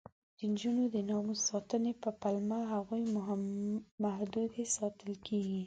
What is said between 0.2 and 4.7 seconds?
د نجونو د ناموس ساتنې په پلمه هغوی محدودې